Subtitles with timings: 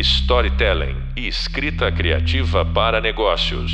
[0.00, 3.70] storytelling e escrita criativa para negócios.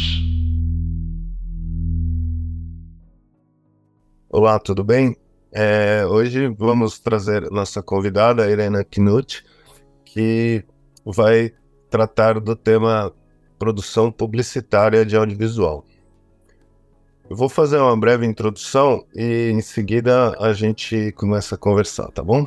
[4.28, 5.16] Olá, tudo bem?
[5.52, 9.44] É, hoje vamos trazer nossa convidada, Irena Knut,
[10.04, 10.64] que
[11.04, 11.52] vai
[11.88, 13.12] tratar do tema
[13.56, 15.84] produção publicitária de audiovisual.
[17.30, 22.22] Eu vou fazer uma breve introdução e em seguida a gente começa a conversar, tá
[22.22, 22.46] bom?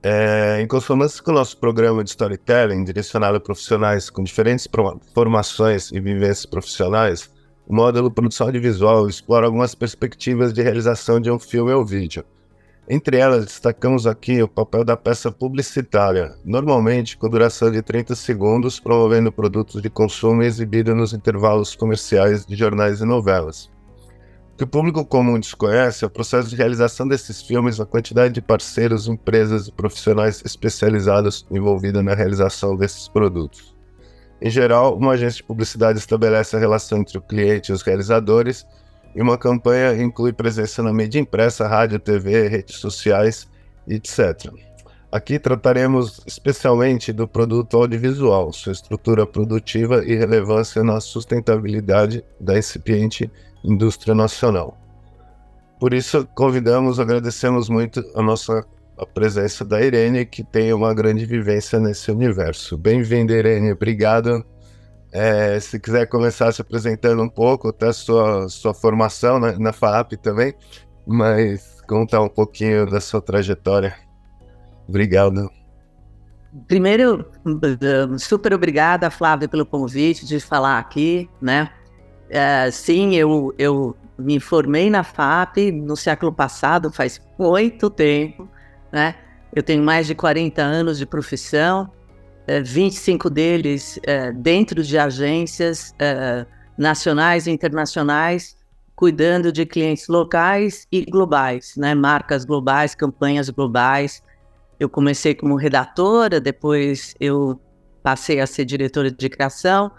[0.00, 4.68] É, em consonância com o nosso programa de storytelling direcionado a profissionais com diferentes
[5.12, 7.28] formações e vivências profissionais,
[7.66, 12.24] o módulo produção audiovisual explora algumas perspectivas de realização de um filme ou vídeo.
[12.88, 18.80] Entre elas, destacamos aqui o papel da peça publicitária, normalmente com duração de 30 segundos,
[18.80, 23.68] promovendo produtos de consumo exibido nos intervalos comerciais de jornais e novelas.
[24.58, 28.42] Que o público comum desconhece é o processo de realização desses filmes, a quantidade de
[28.42, 33.72] parceiros, empresas e profissionais especializados envolvidos na realização desses produtos.
[34.42, 38.66] Em geral, uma agência de publicidade estabelece a relação entre o cliente e os realizadores,
[39.14, 43.46] e uma campanha inclui presença na mídia impressa, rádio, TV, redes sociais,
[43.86, 44.52] etc.
[45.10, 53.30] Aqui trataremos especialmente do produto audiovisual, sua estrutura produtiva e relevância na sustentabilidade da incipiente
[53.64, 54.76] indústria nacional.
[55.80, 58.66] Por isso, convidamos, agradecemos muito a nossa
[58.98, 62.76] a presença da Irene, que tem uma grande vivência nesse universo.
[62.76, 64.44] Bem-vinda, Irene, obrigado.
[65.12, 70.14] É, se quiser começar se apresentando um pouco, até sua, sua formação na, na FAP
[70.14, 70.52] também,
[71.06, 74.07] mas contar um pouquinho da sua trajetória.
[74.88, 75.50] Obrigado.
[76.66, 77.26] Primeiro,
[78.18, 81.70] super obrigada, Flávia, pelo convite de falar aqui, né?
[82.30, 88.48] É, sim, eu, eu me formei na FAP no século passado, faz muito tempo,
[88.90, 89.14] né?
[89.54, 91.90] Eu tenho mais de 40 anos de profissão,
[92.64, 98.56] 25 é, deles é, dentro de agências é, nacionais e internacionais,
[98.94, 101.94] cuidando de clientes locais e globais, né?
[101.94, 104.22] marcas globais, campanhas globais.
[104.78, 107.60] Eu comecei como redatora, depois eu
[108.02, 109.90] passei a ser diretora de criação,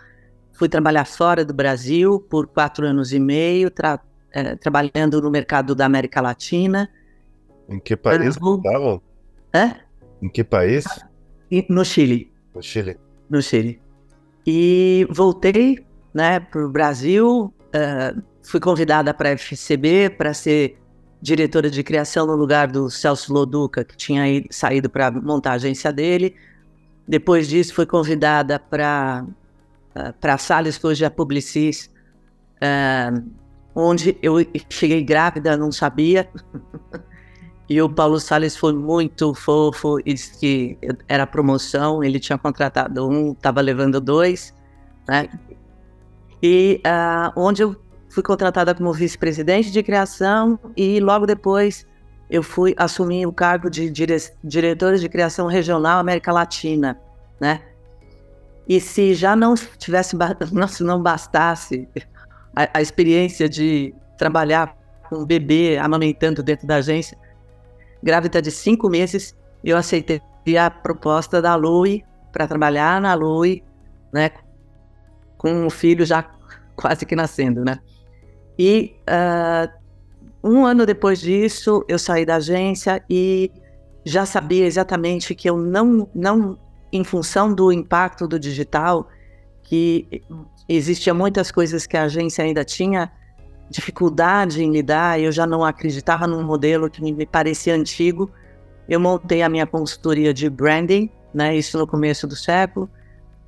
[0.53, 3.99] fui trabalhar fora do Brasil por quatro anos e meio, tra
[4.61, 6.87] trabalhando no mercado da América Latina,
[7.69, 8.99] em que país estavam?
[9.53, 9.75] É?
[10.21, 10.85] Em que país?
[11.69, 12.33] No Chile.
[12.53, 12.97] No Chile.
[13.29, 13.79] No Chile.
[14.45, 20.79] E voltei né, para o Brasil, uh, fui convidada para a FCB para ser
[21.21, 25.91] diretora de criação no lugar do Celso Loduca, que tinha saído para montar a agência
[25.91, 26.35] dele.
[27.07, 29.25] Depois disso, fui convidada para
[30.21, 31.91] para a Salles, que hoje é Publicis,
[32.61, 33.23] uh,
[33.75, 34.35] onde eu
[34.69, 36.29] cheguei grávida, não sabia.
[37.71, 43.07] E o Paulo Salles foi muito fofo e disse que era promoção, ele tinha contratado
[43.07, 44.55] um, estava levando dois,
[45.07, 45.29] né?
[46.41, 47.75] E uh, onde eu
[48.09, 51.87] fui contratada como vice-presidente de criação e logo depois
[52.29, 56.99] eu fui assumir o cargo de dire de criação regional América Latina,
[57.39, 57.61] né?
[58.67, 60.15] E se já não tivesse,
[60.69, 61.87] se não bastasse
[62.55, 64.77] a, a experiência de trabalhar
[65.09, 67.17] com um bebê amamentando dentro da agência,
[68.01, 70.21] grávida de cinco meses, eu aceitei
[70.57, 73.63] a proposta da Lui para trabalhar na Lui,
[74.13, 74.29] né,
[75.37, 76.23] com um filho já
[76.75, 77.79] quase que nascendo, né?
[78.59, 79.71] E uh,
[80.43, 83.49] um ano depois disso, eu saí da agência e
[84.03, 86.59] já sabia exatamente que eu não, não,
[86.91, 89.07] em função do impacto do digital,
[89.63, 90.23] que
[90.67, 93.09] existia muitas coisas que a agência ainda tinha
[93.69, 98.29] dificuldade em lidar, eu já não acreditava num modelo que me parecia antigo.
[98.89, 102.89] Eu montei a minha consultoria de branding, né, isso no começo do século,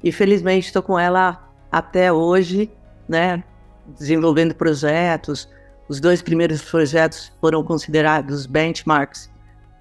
[0.01, 2.71] e felizmente estou com ela até hoje,
[3.09, 3.43] né,
[3.87, 5.49] desenvolvendo projetos.
[5.87, 9.29] Os dois primeiros projetos foram considerados benchmarks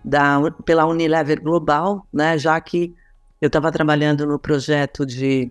[0.04, 2.94] da, pela Unilever Global, né, já que
[3.40, 5.50] eu estava trabalhando no projeto de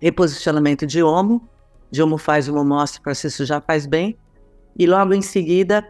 [0.00, 1.48] reposicionamento de Omo,
[1.90, 4.16] de Homo faz, Homo mostra, para se isso já faz bem.
[4.78, 5.86] E logo em seguida,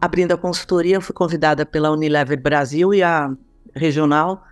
[0.00, 3.30] abrindo a consultoria, fui convidada pela Unilever Brasil e a
[3.74, 4.42] regional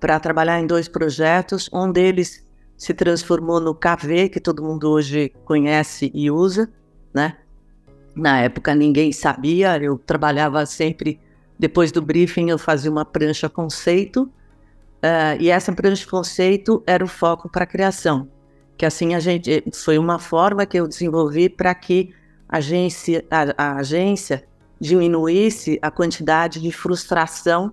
[0.00, 1.68] para trabalhar em dois projetos.
[1.72, 2.41] Um deles
[2.82, 6.72] se transformou no KV, que todo mundo hoje conhece e usa,
[7.14, 7.36] né?
[8.14, 11.20] Na época ninguém sabia, eu trabalhava sempre,
[11.58, 17.08] depois do briefing eu fazia uma prancha conceito, uh, e essa prancha conceito era o
[17.08, 18.28] foco para a criação
[18.76, 22.12] que assim a gente foi uma forma que eu desenvolvi para que
[22.48, 24.44] a agência, a, a agência
[24.80, 27.72] diminuísse a quantidade de frustração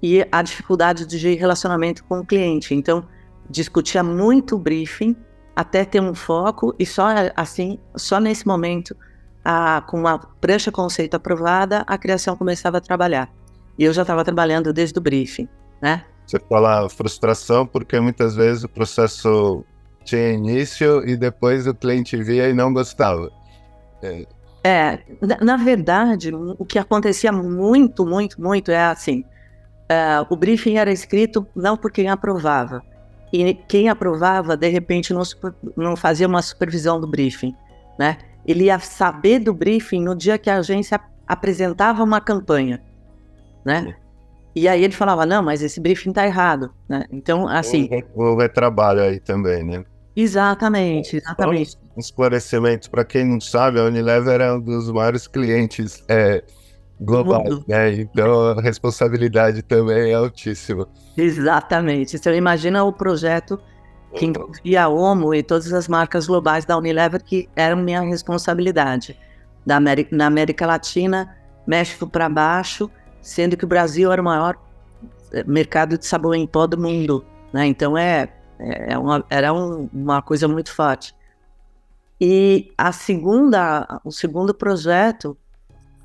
[0.00, 2.72] e a dificuldade de relacionamento com o cliente.
[2.72, 3.04] Então,
[3.48, 5.16] discutia muito o briefing
[5.54, 7.06] até ter um foco e só
[7.36, 8.96] assim, só nesse momento,
[9.44, 13.30] a, com a prancha conceito aprovada, a criação começava a trabalhar.
[13.78, 15.48] E eu já estava trabalhando desde o briefing,
[15.80, 16.04] né?
[16.26, 19.64] Você fala frustração porque muitas vezes o processo
[20.04, 23.30] tinha início e depois o cliente via e não gostava.
[24.02, 24.26] É,
[24.64, 29.24] é na, na, verdade, o que acontecia muito, muito, muito é assim:
[29.88, 32.82] é, o briefing era escrito não por quem aprovava.
[33.32, 35.22] E quem aprovava, de repente, não,
[35.76, 37.54] não fazia uma supervisão do briefing,
[37.98, 38.18] né?
[38.46, 42.82] Ele ia saber do briefing no dia que a agência apresentava uma campanha,
[43.64, 43.96] né?
[44.54, 47.04] E aí ele falava, não, mas esse briefing tá errado, né?
[47.10, 47.88] Então, assim...
[48.14, 49.84] O retrabalho aí também, né?
[50.14, 51.76] Exatamente, exatamente.
[51.96, 56.44] Um esclarecimento, para quem não sabe, a Unilever é um dos maiores clientes é,
[57.00, 57.92] globais, né?
[57.92, 60.88] Então a responsabilidade também é altíssima.
[61.16, 62.18] Exatamente.
[62.18, 63.58] Você imagina o projeto
[64.14, 69.18] que incluía a Omo e todas as marcas globais da Unilever que eram minha responsabilidade.
[69.66, 71.36] Da América, na América Latina,
[71.66, 74.56] México para baixo, sendo que o Brasil era o maior
[75.32, 77.24] eh, mercado de sabão em pó do mundo.
[77.52, 77.66] Né?
[77.66, 81.14] Então é, é uma, era um, uma coisa muito forte.
[82.20, 85.36] E a segunda, o segundo projeto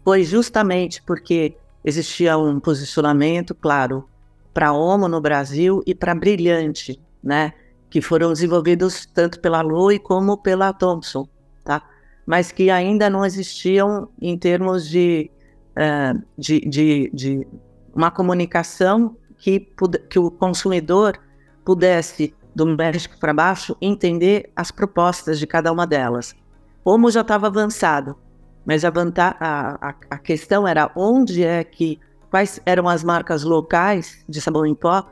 [0.03, 4.07] foi justamente porque existia um posicionamento claro
[4.53, 7.53] para a OMO no Brasil e para Brilhante, né?
[7.89, 11.27] Que foram desenvolvidos tanto pela Lui como pela Thompson,
[11.63, 11.81] tá?
[12.25, 15.31] Mas que ainda não existiam em termos de
[15.71, 17.47] uh, de, de, de,
[17.95, 19.67] uma comunicação que,
[20.09, 21.19] que o consumidor
[21.65, 26.35] pudesse, do México para baixo, entender as propostas de cada uma delas.
[26.83, 28.17] Como já estava avançado,
[28.69, 28.92] mas a,
[29.39, 32.00] a, a, questão era onde é que,
[32.30, 35.10] quais eram as marcas locais de sabão em pó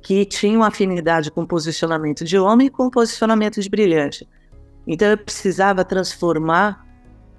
[0.00, 4.28] que tinham afinidade com posicionamento de homem e com posicionamento de brilhante.
[4.86, 6.86] Então eu precisava transformar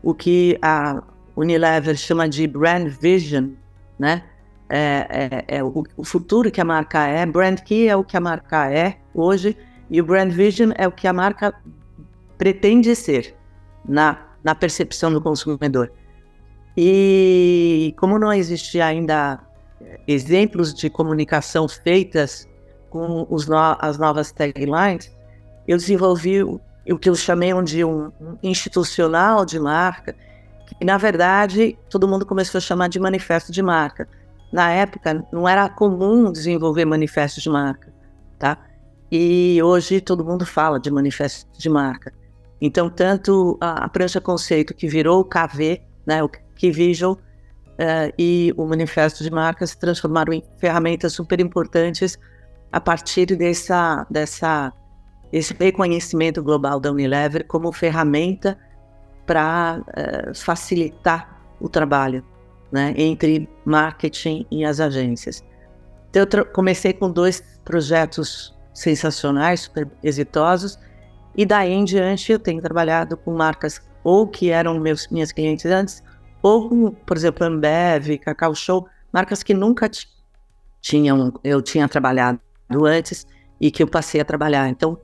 [0.04, 1.02] o que a,
[1.38, 3.52] Unilever chama de brand vision,
[3.98, 4.26] né?
[4.68, 8.18] É, é, é o, o, futuro que a marca é, brand key é o que
[8.18, 9.58] a marca é hoje,
[9.90, 11.54] e o brand vision é o que a marca
[12.38, 13.38] pretende ser
[13.88, 15.92] na, na percepção do consumidor.
[16.76, 19.40] E como não existia ainda
[20.08, 22.48] exemplos de comunicação feitas
[22.90, 23.28] com no,
[23.80, 25.16] as novas taglines,
[25.68, 26.60] eu desenvolvi o,
[26.90, 30.16] o que eu chamei de um, um institucional de marca,
[30.80, 34.08] e, na verdade, todo mundo começou a chamar de manifesto de marca.
[34.52, 37.94] Na época, não era comum desenvolver manifestos de marca,
[38.38, 38.58] tá?
[39.12, 42.14] E hoje todo mundo fala de manifesto de marca.
[42.62, 48.13] Então, tanto a, a prancha conceito, que virou o KV, né, o Key Visual, uh,
[48.18, 52.19] e o manifesto de marca se transformaram em ferramentas super importantes
[52.72, 54.72] a partir dessa, dessa,
[55.34, 58.58] esse reconhecimento global da Unilever como ferramenta
[59.25, 62.24] para uh, eh, facilitar o trabalho
[62.72, 65.44] né, entre marketing e as agências.
[66.10, 70.78] Então, eu comecei com dois projetos sensacionais, super exitosos,
[71.36, 75.66] e daí em diante eu tenho trabalhado com marcas ou que eram meus, minhas clientes
[75.66, 76.04] antes,
[76.42, 79.89] ou com, por exemplo, Ambev, Cacau Show, marcas que nunca
[80.81, 82.39] tinham, eu tinha trabalhado
[82.86, 83.28] antes
[83.60, 84.67] e que eu passei a trabalhar.
[84.67, 84.98] Então,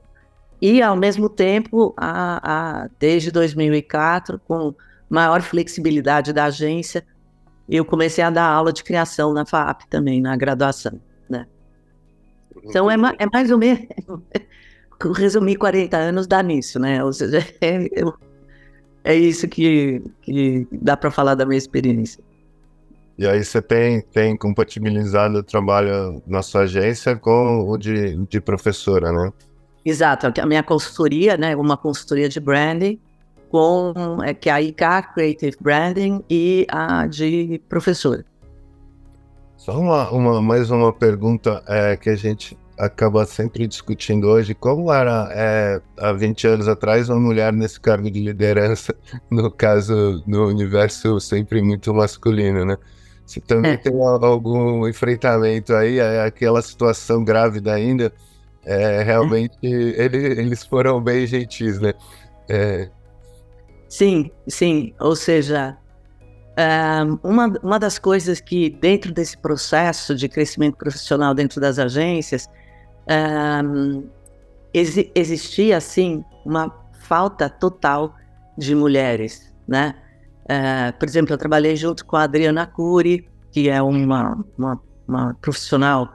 [0.60, 4.74] e, ao mesmo tempo, a, a, desde 2004, com
[5.08, 7.06] maior flexibilidade da agência,
[7.68, 11.00] eu comecei a dar aula de criação na FAP também, na graduação.
[11.28, 11.46] Né?
[12.64, 13.86] Então, é, é mais ou menos.
[15.14, 17.02] Resumir 40 anos dá nisso, né?
[17.04, 17.88] Ou seja, é,
[19.04, 22.22] é isso que, que dá para falar da minha experiência.
[23.16, 28.40] E aí você tem, tem compatibilizado o trabalho na sua agência com o de, de
[28.40, 29.32] professora, né?
[29.84, 33.00] Exato, a minha consultoria, né, uma consultoria de branding,
[33.48, 38.24] com é, que é a IK Creative Branding e a de professora.
[39.56, 44.54] Só uma, uma mais uma pergunta é, que a gente acaba sempre discutindo hoje.
[44.54, 48.94] Como era é, há 20 anos atrás uma mulher nesse cargo de liderança,
[49.30, 52.76] no caso, no universo sempre muito masculino, né?
[53.26, 53.76] Você também é.
[53.76, 58.10] tem algum enfrentamento aí, é aquela situação grávida ainda,
[58.64, 61.92] é, realmente ele, eles foram bem gentis, né?
[62.48, 62.88] É...
[63.86, 64.94] Sim, sim.
[64.98, 65.76] Ou seja,
[67.22, 72.48] uma, uma das coisas que dentro desse processo de crescimento profissional dentro das agências
[73.10, 74.08] um,
[74.72, 78.14] exi existia assim uma falta total
[78.56, 79.94] de mulheres, né?
[80.44, 85.34] Uh, por exemplo, eu trabalhei junto com a Adriana Cury, que é uma, uma, uma
[85.40, 86.12] profissional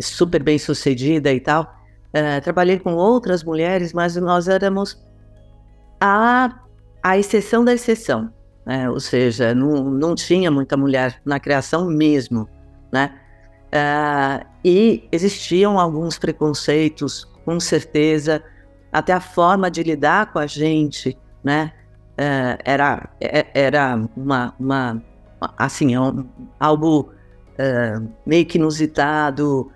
[0.00, 1.72] super bem sucedida e tal,
[2.12, 5.04] é, trabalhei com outras mulheres, mas nós éramos
[6.00, 6.60] a,
[7.02, 8.32] a exceção da exceção,
[8.64, 8.88] né?
[8.88, 12.48] ou seja, não, não tinha muita mulher na criação mesmo,
[12.92, 13.18] né?
[13.72, 18.42] É, e existiam alguns preconceitos, com certeza,
[18.92, 21.72] até a forma de lidar com a gente, né?
[22.16, 25.02] É, era, é, era uma, uma
[25.58, 26.26] assim, um,
[26.58, 27.12] algo
[28.26, 29.70] meio que inusitado,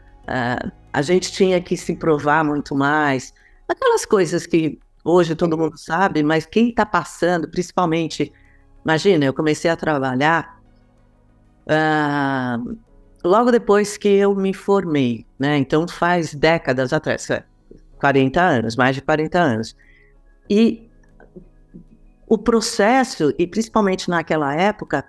[0.93, 3.33] a gente tinha que se provar muito mais.
[3.69, 8.33] Aquelas coisas que hoje todo mundo sabe, mas quem está passando, principalmente,
[8.85, 10.61] imagina, eu comecei a trabalhar
[11.67, 12.77] uh,
[13.25, 15.59] logo depois que eu me formei, né?
[15.59, 17.29] Então faz décadas atrás,
[17.99, 19.77] 40 anos, mais de 40 anos.
[20.49, 20.89] E
[22.27, 25.05] o processo, e principalmente naquela época,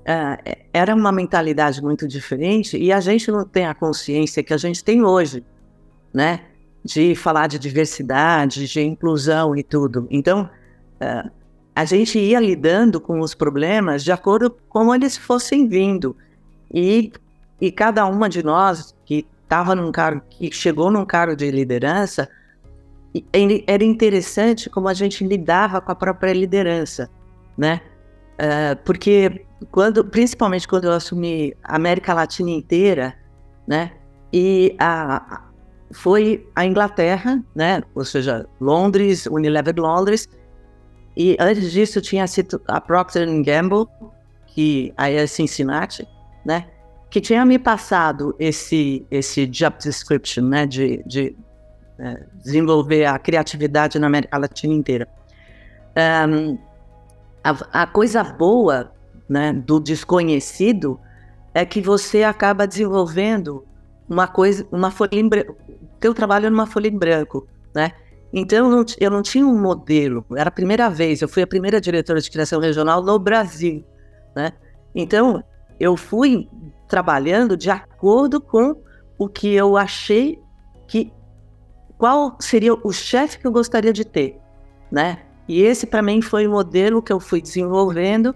[0.00, 4.58] uh, era uma mentalidade muito diferente e a gente não tem a consciência que a
[4.58, 5.44] gente tem hoje,
[6.12, 6.44] né?
[6.84, 10.06] De falar de diversidade, de inclusão e tudo.
[10.10, 10.48] Então,
[11.02, 11.30] uh,
[11.74, 16.16] a gente ia lidando com os problemas de acordo com eles fossem vindo.
[16.74, 17.12] E,
[17.60, 22.28] e cada uma de nós que estava num cargo, que chegou num cargo de liderança,
[23.66, 27.10] era interessante como a gente lidava com a própria liderança,
[27.56, 27.80] né?
[28.34, 33.14] Uh, porque quando, principalmente quando eu assumi a América Latina inteira,
[33.66, 33.92] né?
[34.32, 35.48] E a,
[35.90, 37.82] foi a Inglaterra, né?
[37.94, 40.28] Ou seja, Londres, Unilever Londres.
[41.16, 43.86] E antes disso tinha sido a Procter Gamble,
[44.46, 46.06] que aí é Cincinnati,
[46.44, 46.66] né?
[47.10, 50.66] Que tinha me passado esse esse job description, né?
[50.66, 51.36] De, de
[51.98, 55.08] é, desenvolver a criatividade na América Latina inteira.
[56.28, 56.58] Um,
[57.42, 58.92] a, a coisa boa
[59.28, 61.00] né, do desconhecido
[61.52, 63.66] é que você acaba desenvolvendo
[64.08, 65.56] uma coisa, uma folha em branco.
[65.98, 67.92] Teu trabalho é numa folha em branco, né?
[68.32, 70.24] Então eu não, eu não tinha um modelo.
[70.36, 71.20] Era a primeira vez.
[71.20, 73.84] Eu fui a primeira diretora de criação regional no Brasil,
[74.36, 74.52] né?
[74.94, 75.42] Então
[75.78, 76.48] eu fui
[76.86, 78.80] trabalhando de acordo com
[79.18, 80.40] o que eu achei
[80.86, 81.12] que
[81.96, 84.38] qual seria o chefe que eu gostaria de ter,
[84.90, 85.18] né?
[85.48, 88.34] E esse para mim foi o modelo que eu fui desenvolvendo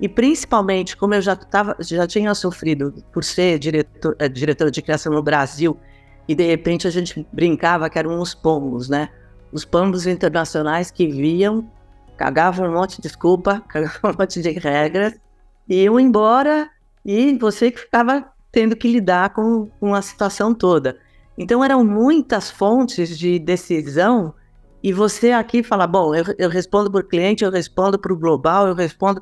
[0.00, 4.80] e principalmente, como eu já, tava, já tinha sofrido por ser diretor, é, diretora de
[4.80, 5.78] criação no Brasil,
[6.26, 9.10] e de repente a gente brincava que eram uns pombos, né?
[9.52, 11.70] Os pombos internacionais que viam,
[12.16, 15.20] cagavam um monte de desculpa, cagavam um monte de regras,
[15.68, 16.70] e iam embora,
[17.10, 20.98] e você que ficava tendo que lidar com, com a situação toda.
[21.36, 24.34] Então eram muitas fontes de decisão,
[24.82, 28.16] e você aqui fala, bom, eu, eu respondo para o cliente, eu respondo para o
[28.16, 29.20] global, eu respondo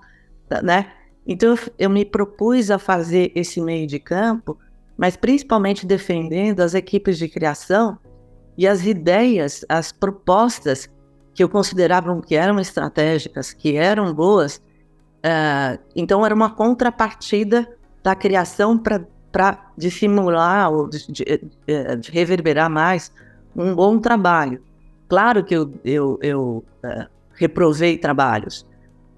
[0.62, 0.92] né?
[1.26, 4.58] Então eu me propus a fazer esse meio de campo,
[4.96, 7.98] mas principalmente defendendo as equipes de criação
[8.56, 10.88] e as ideias, as propostas
[11.34, 14.56] que eu considerava que eram estratégicas, que eram boas.
[15.18, 17.77] Uh, então era uma contrapartida
[18.08, 21.24] da criação para dissimular ou de, de,
[21.66, 23.12] eh, de, reverberar mais
[23.54, 24.62] um bom trabalho.
[25.10, 28.66] Claro que eu, eu, eu uh, reprovei trabalhos,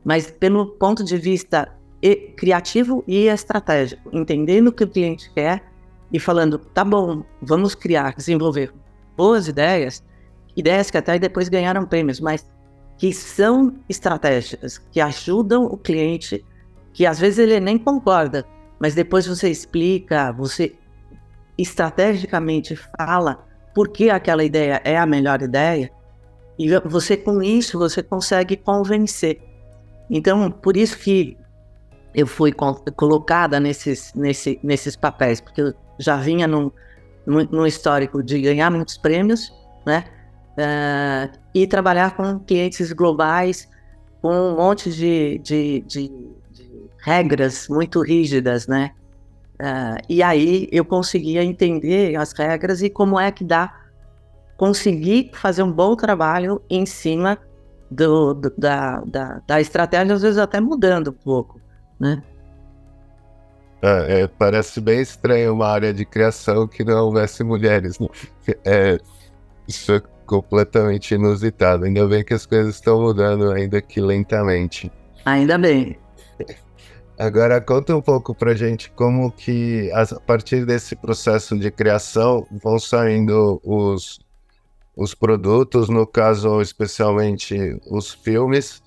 [0.04, 1.72] mas pelo ponto de vista
[2.36, 5.62] criativo e estratégico, entendendo o que o cliente quer
[6.12, 8.72] e falando, tá bom, vamos criar, desenvolver
[9.16, 10.02] boas ideias,
[10.56, 12.44] ideias que até depois ganharam prêmios, mas
[12.98, 16.44] que são estratégicas, que ajudam o cliente,
[16.92, 18.44] que às vezes ele nem concorda,
[18.80, 20.74] mas depois você explica, você
[21.58, 25.92] estrategicamente fala por que aquela ideia é a melhor ideia,
[26.58, 29.40] e você com isso você consegue convencer.
[30.10, 31.36] Então, por isso que
[32.14, 32.52] eu fui
[32.96, 36.72] colocada nesses, nesse, nesses papéis, porque eu já vinha num,
[37.26, 39.52] num histórico de ganhar muitos prêmios,
[39.86, 40.04] né?
[40.58, 43.68] Uh, e trabalhar com clientes globais,
[44.20, 46.39] com um monte de, de, de, de
[47.02, 48.92] regras muito rígidas, né?
[49.60, 53.74] Uh, e aí eu conseguia entender as regras e como é que dá
[54.56, 57.38] conseguir fazer um bom trabalho em cima
[57.90, 61.60] do, do, da, da, da estratégia, às vezes até mudando um pouco,
[61.98, 62.22] né?
[63.82, 67.98] É, é, parece bem estranho uma área de criação que não houvesse mulheres.
[67.98, 68.08] Né?
[68.64, 68.98] É,
[69.66, 71.84] isso é completamente inusitado.
[71.86, 74.92] Ainda bem que as coisas estão mudando, ainda que lentamente.
[75.24, 75.98] Ainda bem.
[77.20, 82.78] Agora conta um pouco pra gente como que a partir desse processo de criação vão
[82.78, 84.18] saindo os
[84.96, 88.82] os produtos, no caso especialmente os filmes,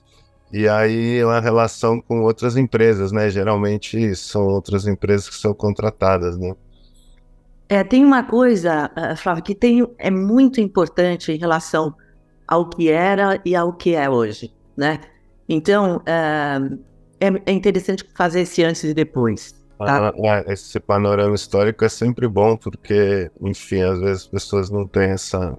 [0.52, 3.30] e aí a relação com outras empresas, né?
[3.30, 6.56] Geralmente são outras empresas que são contratadas, né?
[7.70, 11.96] É, tem uma coisa, uh, Flávio, que tem, é muito importante em relação
[12.48, 15.00] ao que era e ao que é hoje, né?
[15.48, 16.60] Então, é,
[17.46, 19.54] é, interessante fazer esse antes e depois.
[19.78, 20.10] Tá?
[20.10, 24.88] Ah, ah, esse panorama histórico é sempre bom, porque, enfim, às vezes as pessoas não
[24.88, 25.58] têm essa,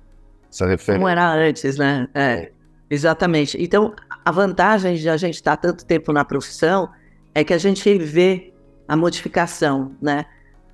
[0.50, 1.00] essa referência.
[1.00, 2.08] Como era antes, né?
[2.14, 2.50] É,
[2.88, 3.60] exatamente.
[3.62, 3.94] Então,
[4.24, 6.88] a vantagem de a gente estar tanto tempo na profissão
[7.34, 8.52] é que a gente vê
[8.86, 10.24] a modificação, né?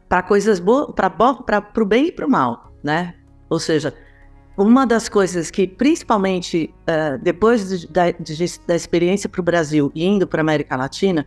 [0.09, 3.15] Para coisas boas, para o bem e para o mal, né?
[3.49, 3.95] Ou seja,
[4.61, 9.91] uma das coisas que, principalmente uh, depois de, da, de, da experiência para o Brasil
[9.95, 11.27] e indo para a América Latina,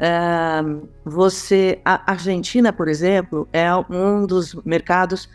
[0.00, 5.28] uh, você, a Argentina, por exemplo, é um dos mercados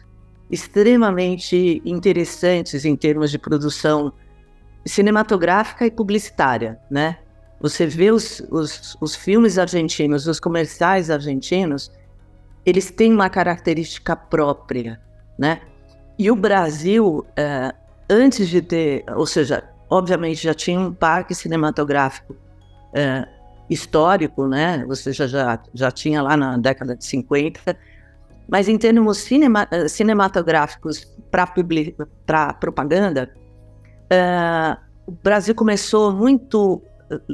[0.51, 4.11] extremamente interessantes em termos de produção
[4.85, 7.17] cinematográfica e publicitária, né?
[7.61, 11.91] Você vê os, os, os filmes argentinos, os comerciais argentinos,
[12.65, 14.99] eles têm uma característica própria,
[15.39, 15.61] né?
[16.21, 17.73] E o Brasil, é,
[18.07, 22.35] antes de ter, ou seja, obviamente já tinha um parque cinematográfico
[22.93, 23.27] é,
[23.67, 24.85] histórico, né?
[24.85, 27.75] Você já, já, já tinha lá na década de 50,
[28.47, 33.33] mas em termos cinema, é, cinematográficos para propaganda,
[34.07, 36.83] é, o Brasil começou muito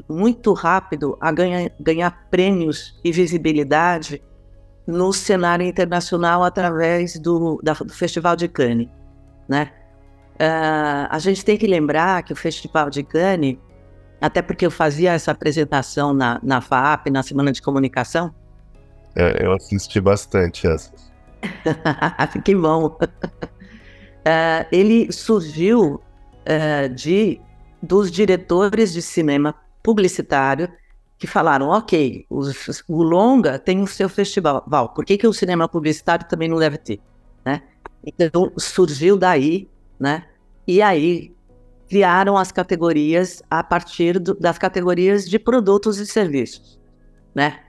[0.08, 4.24] muito rápido a ganhar, ganhar prêmios e visibilidade
[4.88, 8.88] no cenário internacional através do, da, do Festival de Cannes,
[9.48, 9.72] né?
[10.36, 13.58] Uh, a gente tem que lembrar que o Festival de Cannes,
[14.22, 18.34] até porque eu fazia essa apresentação na, na FAP, na Semana de Comunicação.
[19.16, 21.12] É, eu assisti bastante essas.
[22.46, 22.98] que bom.
[24.28, 27.42] Uh, ele surgiu uh, de
[27.82, 30.70] dos diretores de cinema publicitário
[31.18, 36.28] que falaram, ok, o longa tem o seu festival, por que, que o cinema publicitário
[36.28, 37.00] também não deve ter?
[37.44, 37.64] Né?
[38.06, 39.68] Então surgiu daí,
[40.00, 40.26] né?
[40.68, 41.36] E aí
[41.90, 46.80] criaram as categorias a partir do, das categorias de produtos e serviços,
[47.34, 47.62] né?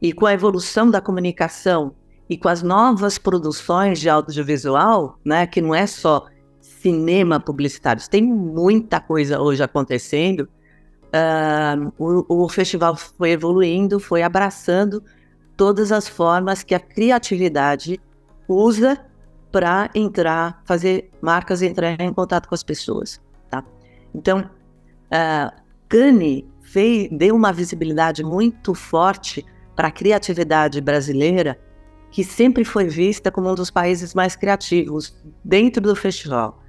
[0.00, 1.94] E com a evolução da comunicação
[2.28, 6.26] e com as novas produções de audiovisual, né, que não é só
[6.60, 10.48] cinema publicitário, tem muita coisa hoje acontecendo
[11.12, 15.02] uh, o, o festival foi evoluindo, foi abraçando
[15.56, 18.00] todas as formas que a criatividade
[18.48, 18.98] usa
[19.50, 23.20] para entrar, fazer marcas entrar em contato com as pessoas,
[23.50, 23.62] tá?
[24.14, 29.44] Então, uh, Cannes fez, deu uma visibilidade muito forte
[29.76, 31.58] para a criatividade brasileira,
[32.10, 36.61] que sempre foi vista como um dos países mais criativos dentro do festival.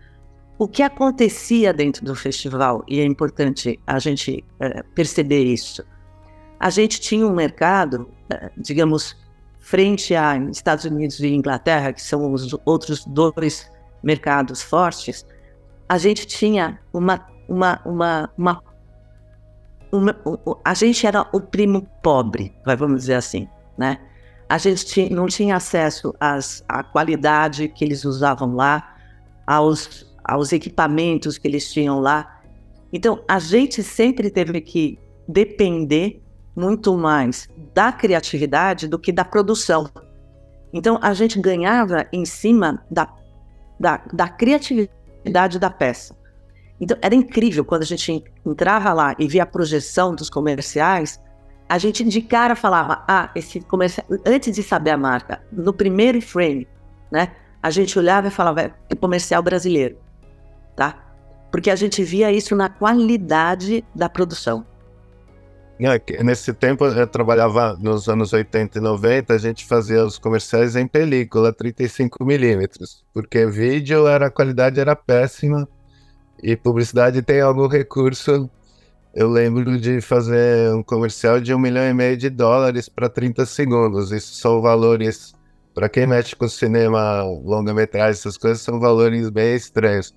[0.58, 5.84] O que acontecia dentro do festival, e é importante a gente é, perceber isso,
[6.60, 9.18] a gente tinha um mercado, é, digamos,
[9.60, 13.70] frente a Estados Unidos e Inglaterra, que são os outros dois
[14.04, 15.26] mercados fortes,
[15.90, 18.64] a gente tinha uma, uma, uma, uma,
[20.64, 24.00] a gente era o primo pobre, vamos dizer assim, né?
[24.50, 28.96] A gente tinha, não tinha acesso às, à qualidade que eles usavam lá,
[29.48, 32.42] aos aos equipamentos que eles tinham lá.
[32.92, 36.22] Então, a gente sempre teve que depender
[36.56, 39.90] muito mais da criatividade do que da produção.
[40.72, 43.12] Então, a gente ganhava em cima da,
[43.80, 46.16] da, da criatividade da peça.
[46.80, 51.20] Então, era incrível quando a gente entrava lá e via a projeção dos comerciais,
[51.70, 56.22] a gente de cara falava, ah, esse comercial, antes de saber a marca, no primeiro
[56.22, 56.68] frame,
[57.12, 57.32] né,
[57.62, 59.98] a gente olhava e falava, é comercial brasileiro
[60.76, 61.16] tá?
[61.52, 64.66] Porque a gente via isso na qualidade da produção.
[65.80, 70.76] É, nesse tempo eu trabalhava nos anos 80 e 90, a gente fazia os comerciais
[70.76, 75.68] em película 35 milímetros, porque vídeo era a qualidade era péssima
[76.42, 78.50] e publicidade tem algum recurso.
[79.14, 83.46] Eu lembro de fazer um comercial de um milhão e meio de dólares para 30
[83.46, 84.12] segundos.
[84.12, 85.34] Isso são valores
[85.74, 90.14] para quem mexe com cinema, longa-metragem, essas coisas são valores bem estranhos.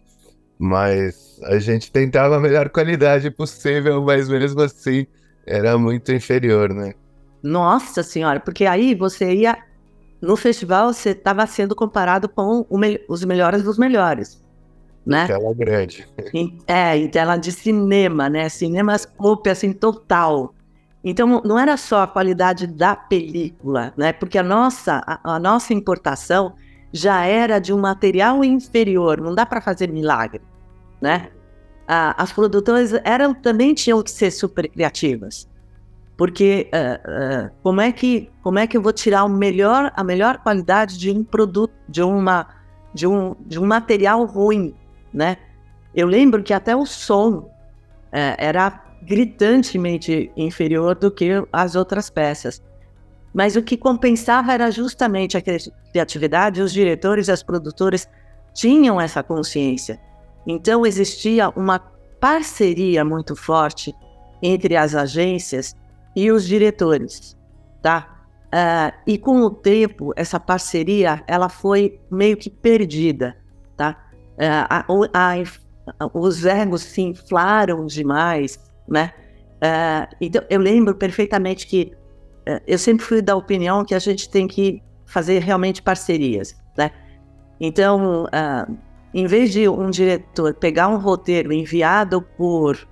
[0.58, 5.06] Mas a gente tentava a melhor qualidade possível, mas mesmo assim
[5.46, 6.94] era muito inferior, né?
[7.42, 9.58] Nossa senhora, porque aí você ia
[10.20, 14.42] no festival, você estava sendo comparado com me os melhores dos melhores,
[15.04, 15.24] né?
[15.24, 16.08] Em tela grande.
[16.32, 18.48] Em, é, em tela de cinema, né?
[18.48, 20.54] Cinemascope, assim, total.
[21.04, 24.12] Então, não era só a qualidade da película, né?
[24.12, 26.54] Porque a nossa, a, a nossa importação
[26.96, 30.40] já era de um material inferior, não dá para fazer milagre,
[31.00, 31.28] né?
[31.86, 35.48] Ah, as produtoras eram também tinham que ser super criativas.
[36.16, 40.02] Porque uh, uh, como, é que, como é que eu vou tirar o melhor, a
[40.02, 42.46] melhor qualidade de um produto, de, uma,
[42.94, 44.74] de, um, de um material ruim,
[45.12, 45.36] né?
[45.94, 47.50] Eu lembro que até o som uh,
[48.12, 52.62] era gritantemente inferior do que as outras peças.
[53.36, 58.08] Mas o que compensava era justamente a criatividade, os diretores e as produtoras
[58.54, 60.00] tinham essa consciência.
[60.46, 61.78] Então existia uma
[62.18, 63.94] parceria muito forte
[64.42, 65.76] entre as agências
[66.16, 67.36] e os diretores,
[67.82, 68.24] tá?
[68.46, 73.36] Uh, e com o tempo essa parceria ela foi meio que perdida,
[73.76, 74.02] tá?
[74.38, 79.12] Uh, a, a, os egos se inflaram demais, né?
[79.56, 81.92] Uh, então eu lembro perfeitamente que
[82.66, 86.90] eu sempre fui da opinião que a gente tem que fazer realmente parcerias, né?
[87.60, 88.26] Então,
[89.12, 92.86] em vez de um diretor pegar um roteiro enviado por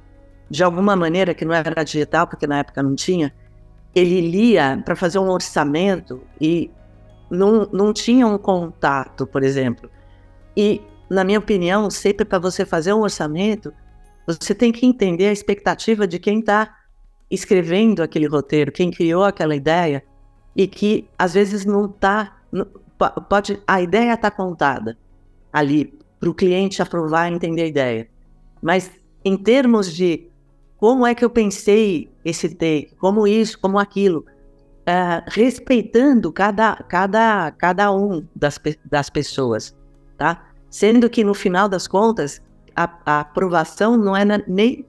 [0.51, 3.35] de alguma maneira, que não era digital, porque na época não tinha,
[3.95, 6.71] ele lia para fazer um orçamento e
[7.31, 9.91] não, não tinha um contato, por exemplo.
[10.57, 13.73] E, na minha opinião, sempre para você fazer um orçamento,
[14.27, 16.75] você tem que entender a expectativa de quem está
[17.31, 20.05] escrevendo aquele roteiro, quem criou aquela ideia,
[20.55, 22.37] e que às vezes não está.
[23.29, 24.97] Pode, a ideia está contada
[25.53, 28.09] ali para o cliente aprovar e entender a ideia.
[28.63, 28.91] Mas
[29.25, 30.29] em termos de
[30.77, 34.25] como é que eu pensei esse take, como isso, como aquilo,
[34.85, 39.77] uh, respeitando cada, cada, cada um das, das pessoas,
[40.17, 40.47] tá?
[40.71, 42.43] Sendo que no final das contas,
[42.75, 44.85] a, a aprovação não é nem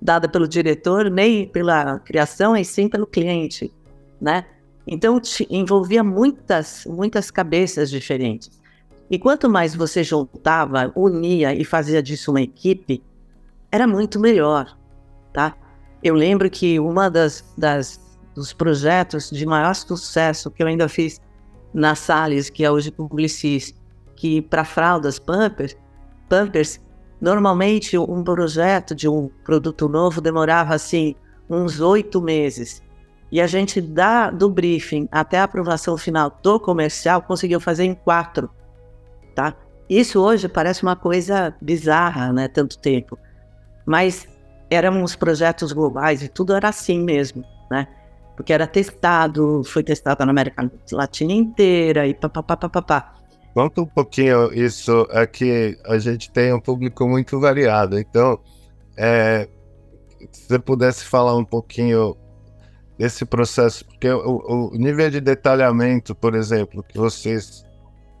[0.00, 3.72] dada pelo diretor, nem pela criação, e sim pelo cliente,
[4.20, 4.44] né?
[4.86, 8.50] Então, envolvia muitas, muitas cabeças diferentes.
[9.10, 13.02] E quanto mais você juntava, unia e fazia disso uma equipe,
[13.70, 14.78] era muito melhor
[15.32, 15.54] tá?
[16.02, 18.00] Eu lembro que uma das, das
[18.34, 21.20] dos projetos de maior sucesso que eu ainda fiz
[21.74, 23.74] na Salles, que é hoje Publicis,
[24.16, 25.76] que para fraldas Pampers,
[26.28, 26.80] Pampers,
[27.20, 31.14] normalmente um projeto de um produto novo demorava assim
[31.48, 32.82] uns oito meses.
[33.30, 37.94] E a gente dá do briefing até a aprovação final do comercial conseguiu fazer em
[37.94, 38.50] quatro,
[39.34, 39.54] tá?
[39.88, 42.48] Isso hoje parece uma coisa bizarra, né?
[42.48, 43.18] Tanto tempo.
[43.86, 44.28] Mas
[44.70, 47.86] eram os projetos globais e tudo era assim mesmo, né?
[48.36, 53.14] Porque era testado, foi testado na América Latina inteira e papapá.
[53.54, 58.38] Conta um pouquinho isso, é que a gente tem um público muito variado, então,
[58.96, 59.48] é,
[60.30, 62.16] se você pudesse falar um pouquinho
[62.98, 67.64] desse processo, porque o, o nível de detalhamento, por exemplo, que vocês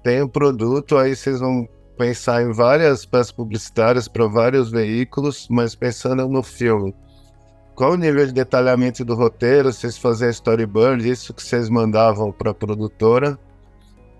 [0.02, 5.74] têm o produto, aí vocês vão pensar em várias peças publicitárias para vários veículos, mas
[5.74, 6.94] pensando no filme.
[7.74, 9.72] Qual o nível de detalhamento do roteiro?
[9.72, 13.38] Vocês faziam storyboard, isso que vocês mandavam para a produtora?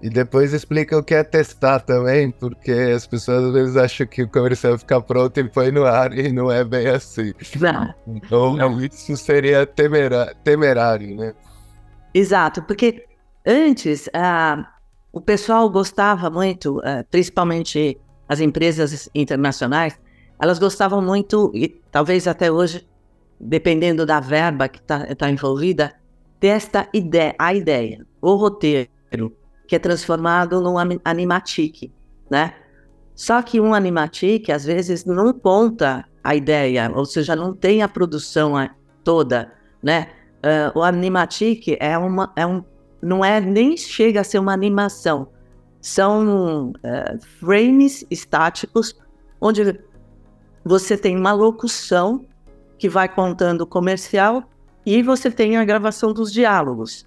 [0.01, 4.23] E depois explica o que é testar também, porque as pessoas às vezes acham que
[4.23, 7.33] o comercial vai ficar pronto e põe no ar e não é bem assim.
[7.61, 7.93] Não.
[8.07, 11.35] Então isso seria temera temerário, né?
[12.15, 13.07] Exato, porque
[13.45, 14.73] antes a,
[15.13, 19.99] o pessoal gostava muito, eh, principalmente as empresas internacionais,
[20.41, 22.87] elas gostavam muito, e talvez até hoje,
[23.41, 25.95] dependendo da verba que está tá envolvida,
[26.41, 28.89] desta ideia, a ideia, o roteiro,
[29.69, 31.93] que é transformado num animatic,
[32.31, 32.55] né?
[33.15, 37.89] Só que um animatic, às vezes, não conta a ideia, ou seja, não tem a
[37.89, 38.55] produção
[39.05, 39.53] toda,
[39.83, 40.09] né?
[40.39, 42.65] Uh, o animatic é, uma, é um
[43.03, 45.29] não é nem chega a ser uma animação.
[45.81, 48.97] São uh, frames estáticos
[49.41, 49.79] onde
[50.65, 52.25] você tem uma locução
[52.79, 54.45] que vai contando o comercial
[54.87, 57.07] e você tem a gravação dos diálogos,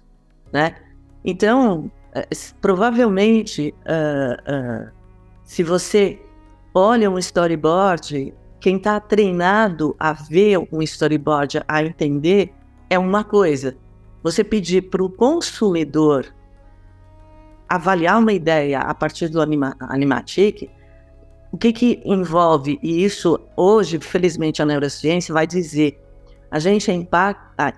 [0.52, 0.76] né?
[1.24, 4.90] Então, uh, provavelmente, uh,
[5.44, 6.20] se você
[6.74, 12.54] olha um storyboard, quem está treinado a ver um storyboard, a entender,
[12.88, 13.76] é uma coisa
[14.22, 16.32] você pedir para o consumidor
[17.68, 20.70] avaliar uma ideia a partir do anima, Animatic,
[21.50, 25.98] o que, que envolve, e isso hoje, felizmente, a neurociência vai dizer,
[26.50, 26.94] a gente é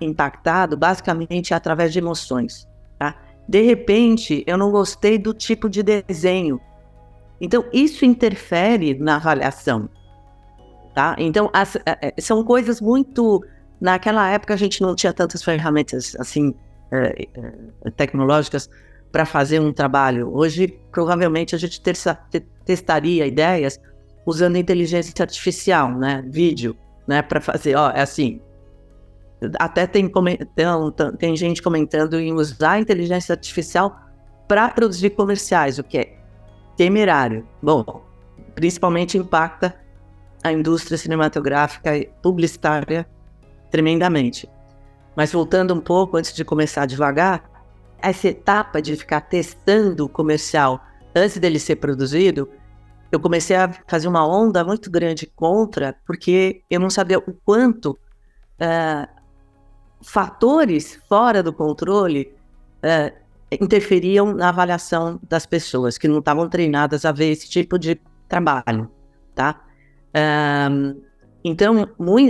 [0.01, 2.67] impactado basicamente através de emoções.
[3.47, 6.59] De repente, eu não gostei do tipo de desenho.
[7.39, 9.89] Então, isso interfere na avaliação.
[10.93, 11.15] Tá?
[11.19, 13.43] Então, as, é, é, são coisas muito
[13.79, 16.53] Naquela época a gente não tinha tantas ferramentas assim
[16.91, 17.27] é,
[17.95, 18.69] tecnológicas
[19.11, 20.31] para fazer um trabalho.
[20.33, 22.17] Hoje, provavelmente, a gente terça,
[22.65, 23.79] testaria ideias
[24.25, 26.23] usando inteligência artificial, né?
[26.27, 26.75] Vídeo,
[27.07, 27.21] né?
[27.21, 28.41] Para fazer, ó, é assim.
[29.59, 30.11] Até tem,
[31.17, 33.99] tem, gente comentando em usar a inteligência artificial
[34.47, 36.17] para produzir comerciais, o que é
[36.77, 37.47] temerário.
[37.61, 38.03] Bom,
[38.53, 39.75] principalmente impacta
[40.43, 43.07] a indústria cinematográfica e publicitária
[43.71, 44.49] tremendamente.
[45.15, 47.49] Mas voltando um pouco, antes de começar devagar,
[47.99, 50.81] essa etapa de ficar testando o comercial
[51.15, 52.49] antes dele ser produzido,
[53.11, 57.91] eu comecei a fazer uma onda muito grande contra, porque eu não sabia o quanto
[57.91, 59.07] uh,
[60.05, 62.33] fatores fora do controle
[62.83, 63.15] uh,
[63.51, 68.89] interferiam na avaliação das pessoas que não estavam treinadas a ver esse tipo de trabalho,
[69.33, 69.61] tá?
[70.71, 71.01] Um,
[71.43, 71.87] então,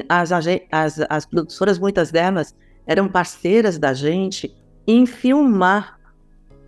[0.10, 4.54] as, as, as produtoras, muitas delas, eram parceiras da gente
[4.86, 6.00] em filmar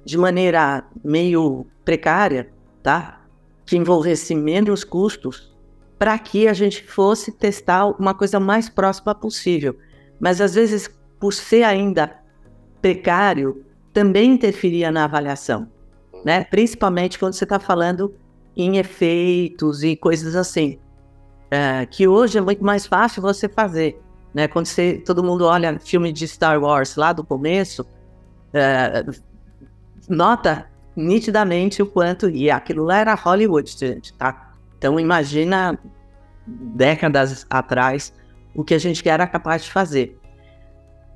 [0.06, 2.50] de maneira meio precária,
[2.82, 3.22] tá?
[3.66, 5.54] Que envolvesse menos custos,
[6.00, 9.78] para que a gente fosse testar uma coisa mais próxima possível.
[10.20, 12.20] Mas às vezes, por ser ainda
[12.82, 15.68] precário, também interferia na avaliação,
[16.24, 16.44] né?
[16.44, 18.14] Principalmente quando você está falando
[18.56, 20.80] em efeitos e coisas assim,
[21.50, 24.00] é, que hoje é muito mais fácil você fazer,
[24.34, 24.48] né?
[24.48, 27.86] Quando você, todo mundo olha filme de Star Wars lá do começo,
[28.54, 29.06] é,
[30.08, 34.54] nota nitidamente o quanto e aquilo lá era Hollywood, gente, tá?
[34.78, 35.78] Então imagina
[36.48, 38.14] décadas atrás
[38.56, 40.20] o que a gente era capaz de fazer.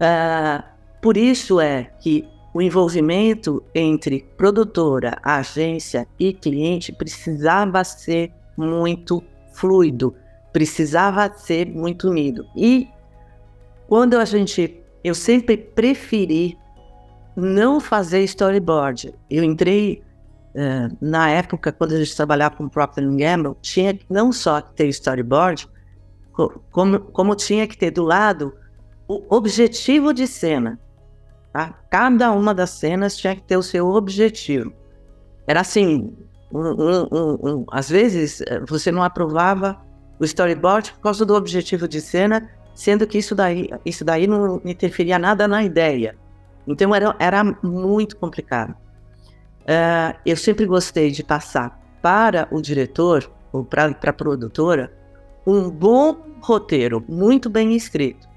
[0.02, 0.64] Uh,
[1.00, 10.16] por isso é que o envolvimento entre produtora, agência e cliente precisava ser muito fluido,
[10.52, 12.46] precisava ser muito unido.
[12.56, 12.90] E
[13.88, 16.58] quando a gente, eu sempre preferi
[17.36, 19.14] não fazer storyboard.
[19.30, 20.04] Eu entrei
[20.56, 24.88] uh, na época quando a gente trabalhava com Procter Gamble, tinha não só que ter
[24.88, 25.70] storyboard,
[26.72, 28.54] como, como tinha que ter do lado
[29.12, 30.80] o objetivo de cena.
[31.52, 31.74] Tá?
[31.89, 34.71] Cada uma das cenas tinha que ter o seu objetivo.
[35.45, 36.15] Era assim,
[36.52, 39.82] um, um, um, às vezes eh, você não aprovava
[40.17, 44.62] o storyboard por causa do objetivo de cena, sendo que isso daí, isso daí não
[44.63, 46.15] interferia nada na ideia.
[46.65, 48.74] Então era, era muito complicado.
[49.62, 54.91] Uh, eu sempre gostei de passar para o diretor ou para a produtora
[55.45, 58.28] um bom roteiro, muito bem escrito,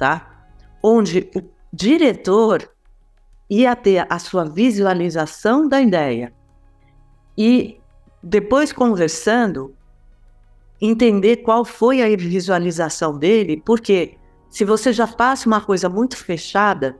[0.00, 0.46] tá?
[0.82, 2.66] Onde o diretor
[3.50, 6.32] ia ter a sua visualização da ideia
[7.36, 7.78] e
[8.22, 9.74] depois conversando
[10.80, 14.16] entender qual foi a visualização dele, porque
[14.48, 16.96] se você já passa uma coisa muito fechada,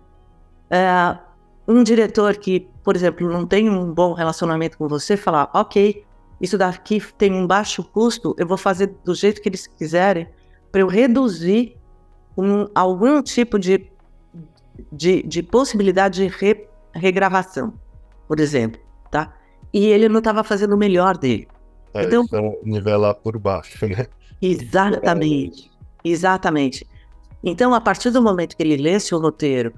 [0.69, 1.19] é,
[1.67, 6.05] um diretor que, por exemplo, não tem um bom relacionamento com você, falar, ok,
[6.39, 10.29] isso daqui tem um baixo custo, eu vou fazer do jeito que eles quiserem,
[10.71, 11.80] para eu reduzir
[12.41, 13.91] um, algum tipo de
[14.93, 17.75] de, de possibilidade de re, regravação,
[18.27, 19.35] por exemplo, tá?
[19.73, 21.49] E ele não estava fazendo o melhor dele.
[21.93, 22.25] É, então,
[22.63, 24.07] nivelar por baixo, né?
[24.41, 25.71] Exatamente,
[26.05, 26.87] exatamente.
[27.43, 29.75] Então, a partir do momento que ele lesse o roteiro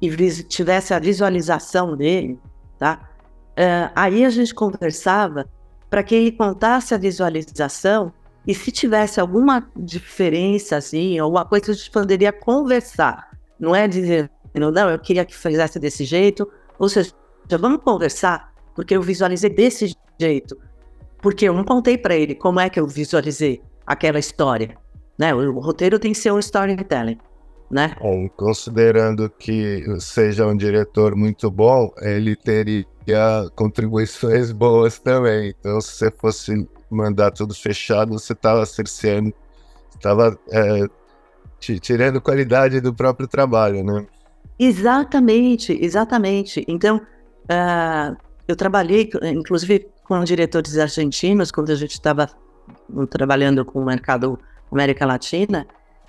[0.00, 0.10] e
[0.44, 2.38] tivesse a visualização dele,
[2.78, 3.08] tá?
[3.52, 5.46] Uh, aí a gente conversava
[5.90, 8.12] para que ele contasse a visualização
[8.50, 13.30] e se tivesse alguma diferença, assim, alguma coisa, a gente poderia conversar.
[13.60, 16.50] Não é dizer, não, eu queria que fizesse desse jeito.
[16.76, 17.12] Ou seja,
[17.60, 20.58] vamos conversar, porque eu visualizei desse jeito.
[21.22, 24.76] Porque eu não contei para ele como é que eu visualizei aquela história.
[25.16, 25.32] Né?
[25.32, 27.18] O, roteiro tem que ser um storytelling.
[27.70, 27.94] Né?
[28.00, 32.84] Bom, considerando que seja um diretor muito bom, ele teria
[33.54, 35.54] contribuições boas também.
[35.56, 39.32] Então, se você fosse mandar tudo fechado, você estava cerceando,
[39.94, 40.86] estava é,
[41.58, 44.06] tirando qualidade do próprio trabalho, né?
[44.58, 46.64] Exatamente, exatamente.
[46.68, 52.28] Então, uh, eu trabalhei, inclusive, com diretores argentinos, quando a gente estava
[53.08, 54.38] trabalhando com o mercado
[54.70, 55.66] América Latina,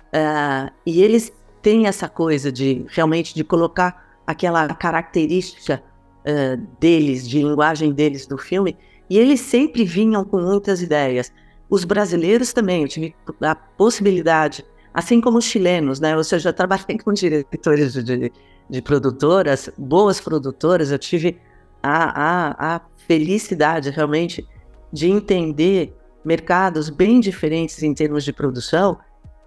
[0.08, 5.82] uh, e eles têm essa coisa de realmente de colocar aquela característica
[6.26, 8.76] uh, deles, de linguagem deles do filme,
[9.12, 11.30] e eles sempre vinham com muitas ideias.
[11.68, 16.16] Os brasileiros também, eu tive a possibilidade assim como os chilenos, né?
[16.16, 18.32] Ou seja, eu trabalhei com diretores de,
[18.70, 21.38] de produtoras, boas produtoras, eu tive
[21.82, 24.48] a, a, a felicidade realmente
[24.90, 25.94] de entender
[26.24, 28.98] mercados bem diferentes em termos de produção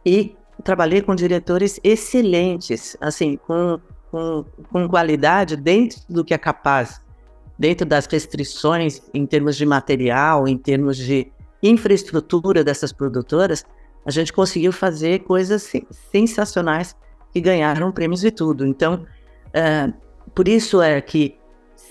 [0.06, 3.80] e trabalhei com diretores excelentes, assim, com,
[4.12, 7.02] com, com qualidade dentro do que é capaz,
[7.58, 11.32] dentro das restrições em termos de material, em termos de
[11.64, 13.66] infraestrutura dessas produtoras,
[14.06, 15.72] a gente conseguiu fazer coisas
[16.12, 16.96] sensacionais
[17.32, 18.66] que ganharam prêmios e tudo.
[18.66, 19.06] Então,
[19.48, 19.94] uh,
[20.34, 21.38] por isso é que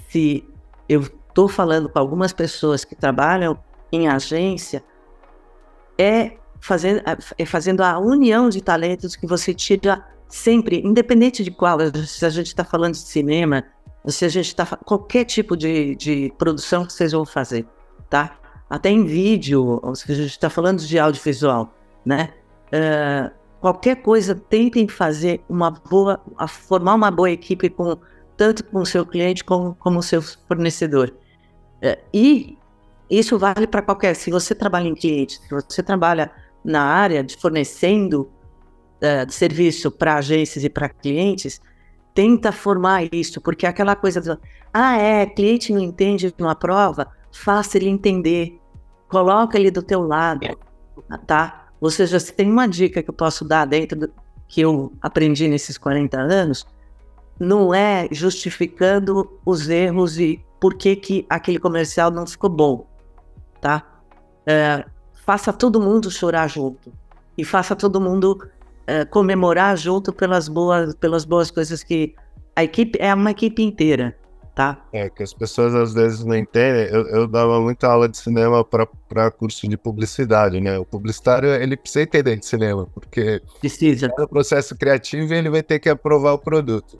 [0.09, 0.45] se
[0.89, 3.59] eu estou falando com algumas pessoas que trabalham
[3.91, 4.85] em agência,
[5.99, 7.03] é fazendo,
[7.37, 12.31] é fazendo a união de talentos que você tira sempre, independente de qual, se a
[12.31, 13.65] gente está falando de cinema,
[14.09, 17.67] se a gente está qualquer tipo de, de produção que vocês vão fazer,
[18.11, 18.39] tá?
[18.69, 21.73] Até em vídeo, se a gente está falando de audiovisual,
[22.05, 22.35] né?
[22.67, 27.97] Uh, qualquer coisa, tentem fazer uma boa, formar uma boa equipe com
[28.37, 31.15] tanto com o seu cliente como com o seu fornecedor.
[31.83, 32.59] Uh, e
[33.09, 34.15] isso vale para qualquer.
[34.17, 36.31] Se você trabalha em cliente, se você trabalha
[36.65, 38.31] na área de fornecendo
[39.01, 41.61] uh, serviço para agências e para clientes,
[42.15, 44.39] tenta formar isso, porque aquela coisa
[44.73, 48.59] ah, é, cliente não entende uma prova, faça ele entender,
[49.09, 50.57] coloca ele do teu lado,
[51.27, 51.69] tá?
[51.81, 54.13] Ou seja, se tem uma dica que eu posso dar dentro do
[54.47, 56.67] que eu aprendi nesses 40 anos,
[57.39, 62.87] não é justificando os erros e por que, que aquele comercial não ficou bom,
[63.61, 63.85] tá?
[64.47, 64.85] É,
[65.25, 66.93] faça todo mundo chorar junto
[67.37, 68.49] e faça todo mundo
[68.87, 72.15] é, comemorar junto pelas boas, pelas boas coisas que
[72.57, 74.17] a equipe é uma equipe inteira,
[74.55, 74.85] tá?
[74.93, 76.87] É que as pessoas às vezes não entendem.
[76.87, 80.79] Eu, eu dava muita aula de cinema para curso de publicidade, né?
[80.79, 84.11] O publicitário ele precisa entender de cinema porque precisa.
[84.17, 86.99] No processo criativo ele vai ter que aprovar o produto.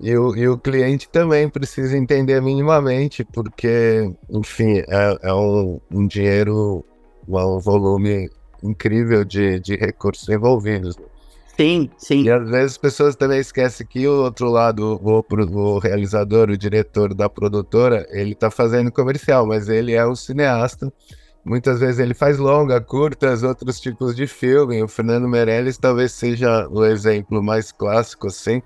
[0.00, 6.06] E o, e o cliente também precisa entender minimamente, porque, enfim, é, é um, um
[6.06, 6.82] dinheiro,
[7.28, 8.30] um volume
[8.62, 10.96] incrível de, de recursos envolvidos.
[11.60, 12.22] Sim, sim.
[12.22, 16.56] E às vezes as pessoas também esquecem que o outro lado, o, o realizador, o
[16.56, 20.90] diretor da produtora, ele tá fazendo comercial, mas ele é o cineasta.
[21.44, 24.82] Muitas vezes ele faz longa, curtas, outros tipos de filme.
[24.82, 28.62] O Fernando Meirelles talvez seja o exemplo mais clássico, assim.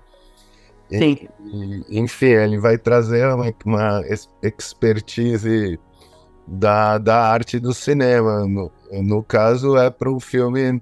[0.89, 1.27] Sim.
[1.43, 4.01] E, enfim, ele vai trazer uma, uma
[4.41, 5.77] expertise
[6.47, 8.47] da, da arte do cinema.
[8.47, 8.71] No,
[9.03, 10.81] no caso, é para um filme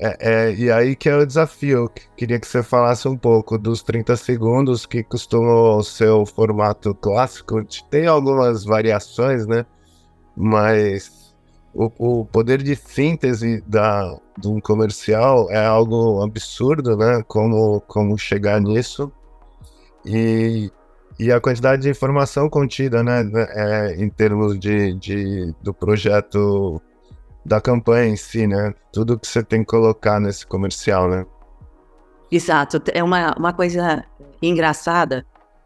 [0.00, 1.90] é, é, e aí que é o desafio.
[2.16, 7.64] Queria que você falasse um pouco dos 30 segundos, que costumam ser o formato clássico.
[7.90, 9.66] Tem algumas variações, né?
[10.36, 11.34] Mas
[11.74, 17.22] o, o poder de síntese da, de um comercial é algo absurdo, né?
[17.26, 19.12] Como, como chegar nisso.
[20.06, 20.70] E,
[21.18, 23.28] e a quantidade de informação contida, né?
[23.50, 26.80] É, em termos de, de, do projeto
[27.48, 28.74] da campanha em si, né?
[28.92, 31.26] Tudo que você tem que colocar nesse comercial, né?
[32.30, 32.80] Exato.
[32.92, 34.04] É uma, uma coisa
[34.42, 35.24] engraçada,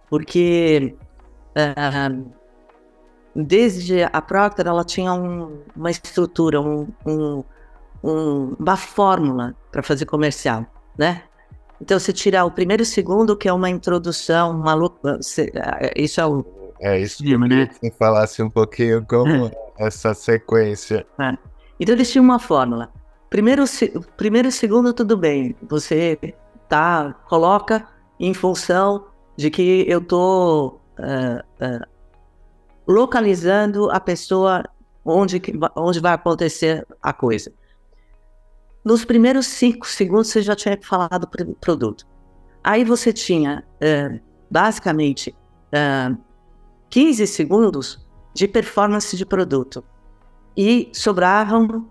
[0.08, 0.94] porque
[1.56, 2.32] uh,
[3.34, 7.44] desde a Procter ela tinha um, uma estrutura, um, um,
[8.02, 10.64] um uma fórmula para fazer comercial,
[10.96, 11.24] né?
[11.80, 14.72] Então, você tira o primeiro e o segundo, que é uma introdução, uma
[15.80, 16.44] é, isso é o.
[16.78, 17.68] É isso que né?
[17.72, 21.04] você falasse um pouquinho como essa sequência.
[21.18, 21.36] É.
[21.78, 22.92] Então eles tinham uma fórmula.
[23.28, 23.64] Primeiro,
[24.16, 25.56] primeiro e segundo, tudo bem.
[25.62, 26.18] Você
[26.68, 27.88] tá, coloca
[28.20, 29.06] em função
[29.36, 31.86] de que eu tô uh, uh,
[32.86, 34.62] localizando a pessoa
[35.04, 35.40] onde,
[35.74, 37.52] onde vai acontecer a coisa.
[38.84, 42.06] Nos primeiros cinco segundos você já tinha falado do produto.
[42.62, 45.34] Aí você tinha, uh, basicamente,
[46.90, 49.82] 15 segundos de performance de produto
[50.56, 51.86] e sobravam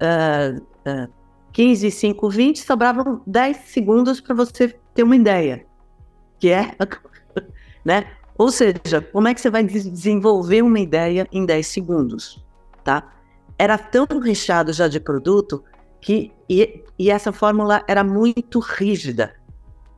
[0.00, 1.12] uh, uh,
[1.52, 5.64] 15, 5, 20, sobravam 10 segundos para você ter uma ideia.
[6.38, 6.74] Que é,
[7.84, 8.06] né?
[8.36, 12.44] Ou seja, como é que você vai desenvolver uma ideia em 10 segundos,
[12.82, 13.12] tá?
[13.56, 15.62] Era tão recheado já de produto
[16.00, 19.34] que e, e essa fórmula era muito rígida.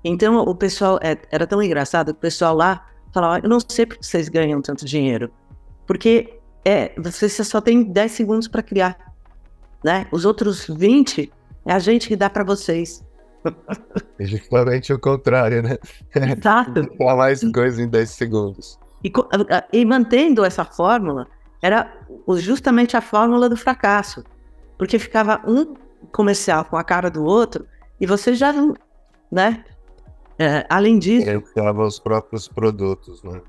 [0.04, 3.86] Então o pessoal é, era tão engraçado que o pessoal lá falava: "Eu não sei
[3.86, 5.30] porque vocês ganham tanto dinheiro,
[5.86, 8.98] porque é, você só tem 10 segundos para criar.
[9.84, 10.08] Né?
[10.10, 11.32] Os outros 20
[11.64, 13.04] é a gente que dá para vocês.
[14.18, 15.76] É justamente o contrário, né?
[16.16, 16.88] Exato.
[16.96, 18.78] Falar mais coisa em 10 segundos.
[19.04, 19.12] E,
[19.74, 21.28] e, mantendo essa fórmula,
[21.62, 21.92] era
[22.38, 24.24] justamente a fórmula do fracasso.
[24.78, 25.74] Porque ficava um
[26.10, 27.66] comercial com a cara do outro
[28.00, 28.54] e você já.
[29.30, 29.62] Né?
[30.38, 31.28] É, além disso.
[31.28, 33.40] Ele criava os próprios produtos, né?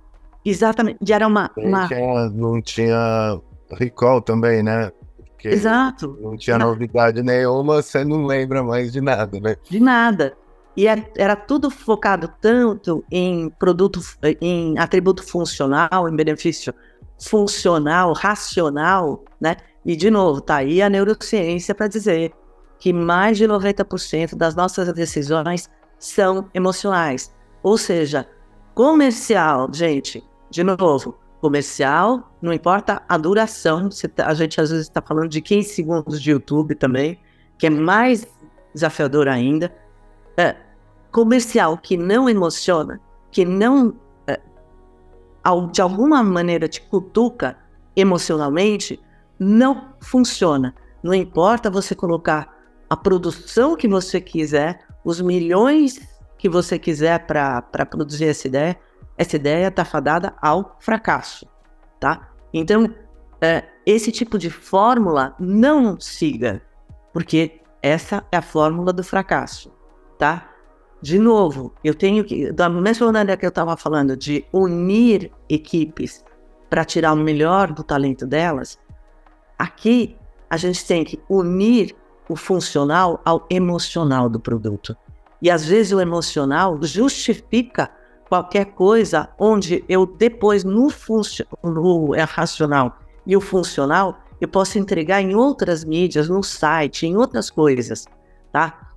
[0.50, 0.98] Exatamente.
[1.06, 1.52] E era uma.
[1.58, 1.88] uma...
[1.88, 3.41] Tinha, não tinha
[3.72, 4.91] recall também, né?
[5.34, 6.18] Porque Exato.
[6.22, 9.56] Não tinha novidade nenhuma, você não lembra mais de nada, né?
[9.70, 10.36] De nada.
[10.76, 14.00] E era, era, tudo focado tanto em produto,
[14.39, 16.74] em atributo funcional, em benefício
[17.20, 19.58] funcional, racional, né?
[19.84, 22.32] E de novo, tá aí a neurociência para dizer
[22.80, 25.70] que mais de 90% das nossas decisões
[26.00, 27.34] são emocionais.
[27.64, 28.28] Ou seja,
[28.76, 35.02] comercial, gente, de novo, comercial, não importa a duração, tá, a gente às vezes está
[35.02, 37.20] falando de 15 segundos de YouTube também,
[37.58, 38.28] que é mais
[38.74, 39.74] desafiador ainda.
[40.36, 40.56] É,
[41.12, 43.00] comercial que não emociona,
[43.32, 43.95] que não
[44.28, 44.39] é,
[45.72, 47.58] de alguma maneira te cutuca
[47.95, 49.00] emocionalmente,
[49.39, 50.76] não funciona.
[51.02, 52.56] Não importa você colocar
[52.89, 56.00] a produção que você quiser, os milhões
[56.38, 58.78] que você quiser para produzir essa ideia,
[59.18, 61.47] essa ideia está fadada ao fracasso,
[61.99, 62.30] tá?
[62.53, 62.93] Então,
[63.41, 66.61] é, esse tipo de fórmula não siga,
[67.13, 69.74] porque essa é a fórmula do fracasso,
[70.18, 70.49] tá?
[71.01, 76.24] De novo, eu tenho que, da mesma maneira que eu estava falando, de unir equipes
[76.70, 78.80] para tirar o melhor do talento delas,
[79.57, 80.18] aqui
[80.49, 81.95] a gente tem que unir
[82.28, 84.95] o funcional ao emocional do produto.
[85.41, 87.91] E às vezes o emocional justifica
[88.28, 90.90] qualquer coisa onde eu depois no,
[91.64, 97.18] no é racional e o funcional eu posso entregar em outras mídias, no site, em
[97.18, 98.06] outras coisas,
[98.52, 98.92] tá?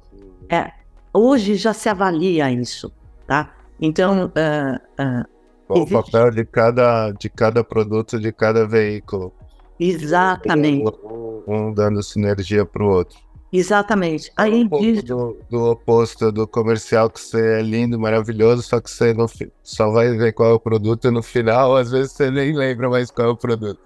[0.51, 0.71] É,
[1.15, 2.93] hoje já se avalia isso,
[3.27, 3.55] tá?
[3.81, 5.25] Então, uh, uh,
[5.69, 5.93] o existe...
[5.95, 9.33] papel de cada de cada produto, de cada veículo.
[9.79, 10.95] Exatamente.
[11.03, 13.19] Um, um dando sinergia para o outro.
[13.53, 14.31] Exatamente.
[14.37, 15.03] Aí um diz...
[15.03, 19.27] do, do, oposto do comercial que você é lindo, maravilhoso, só que você não,
[19.63, 22.89] só vai ver qual é o produto e no final, às vezes você nem lembra
[22.89, 23.81] mais qual é o produto.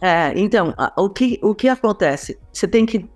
[0.00, 2.38] É, então, o que, o que acontece?
[2.52, 3.06] Você tem que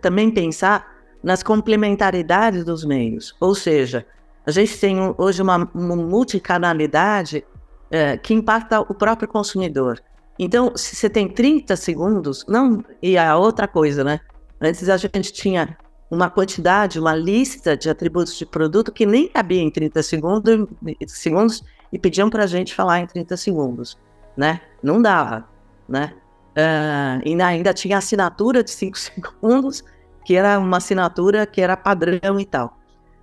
[0.00, 0.86] também pensar
[1.22, 3.34] nas complementaridades dos meios.
[3.40, 4.06] Ou seja,
[4.46, 7.44] a gente tem hoje uma, uma multicanalidade
[7.90, 10.00] é, que impacta o próprio consumidor.
[10.38, 12.82] Então, se você tem 30 segundos, não.
[13.02, 14.20] E a outra coisa, né?
[14.60, 15.76] Antes a gente tinha
[16.10, 20.68] uma quantidade, uma lista de atributos de produto que nem cabia em 30 segundos,
[21.06, 23.98] segundos e pediam para a gente falar em 30 segundos,
[24.36, 24.60] né?
[24.82, 25.48] Não dava,
[25.88, 26.14] né?
[26.50, 29.84] Uh, e ainda tinha assinatura de 5 segundos,
[30.24, 32.78] que era uma assinatura que era padrão e tal.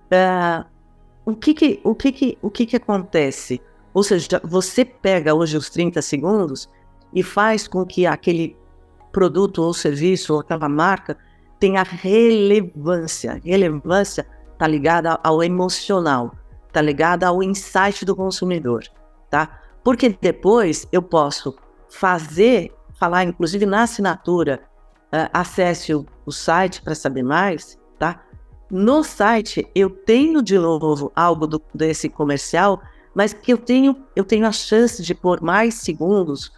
[0.06, 0.64] Uh,
[1.26, 3.60] o que que, o que que, o que que acontece?
[3.92, 6.70] Ou seja, você pega hoje os 30 segundos
[7.12, 8.56] e faz com que aquele
[9.12, 11.18] produto ou serviço ou aquela marca
[11.58, 13.40] tem a relevância.
[13.44, 16.32] Relevância está ligada ao emocional,
[16.66, 18.84] está ligada ao insight do consumidor,
[19.30, 19.60] tá?
[19.82, 21.56] Porque depois eu posso
[21.88, 24.60] fazer, falar inclusive na assinatura,
[25.12, 28.22] uh, acesse o, o site para saber mais, tá?
[28.70, 32.82] No site eu tenho de novo algo do, desse comercial,
[33.14, 36.52] mas que eu tenho, eu tenho a chance de pôr mais segundos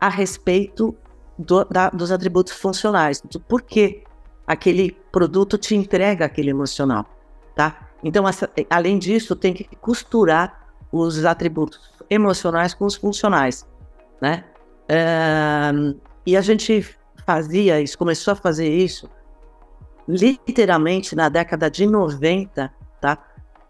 [0.00, 0.96] a respeito
[1.38, 4.04] do, da, dos atributos funcionais, do porquê
[4.46, 7.04] aquele produto te entrega aquele emocional,
[7.54, 7.88] tá?
[8.02, 13.66] Então, essa, além disso, tem que costurar os atributos emocionais com os funcionais,
[14.20, 14.44] né?
[14.88, 15.72] É,
[16.24, 19.10] e a gente fazia isso, começou a fazer isso
[20.08, 23.18] literalmente na década de 90, tá?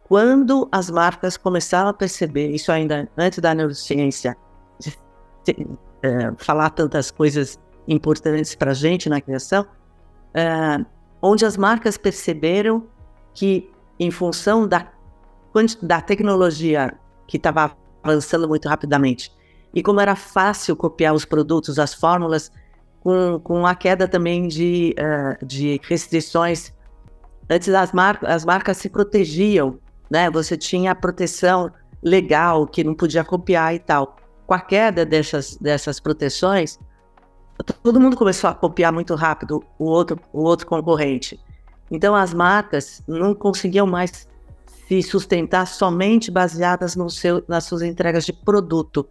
[0.05, 4.37] Quando as marcas começaram a perceber, isso ainda antes da neurociência,
[4.79, 4.97] de,
[5.45, 5.66] de,
[6.03, 7.59] é, falar tantas coisas
[7.89, 9.66] importantes para a gente na criação,
[10.37, 10.84] uh,
[11.22, 12.87] onde as marcas perceberam
[13.34, 14.91] que, em função da,
[15.82, 16.95] da tecnologia
[17.26, 19.32] que estava avançando muito rapidamente,
[19.74, 22.51] e como era fácil copiar os produtos, as fórmulas,
[23.01, 26.72] com, com a queda também de, uh, de restrições.
[27.49, 29.78] Antes as, mar as marcas se protegiam,
[30.11, 30.28] né?
[30.30, 31.70] Você tinha a proteção
[32.03, 34.16] legal que não podia copiar e tal.
[34.45, 36.80] Com a queda dessas, dessas proteções,
[37.65, 41.41] todo mundo começou a copiar muito rápido o outro, o outro concorrente.
[41.91, 44.29] Então as marcas não conseguiam mais
[44.87, 49.07] se sustentar somente baseadas no seu, nas suas entregas de produto.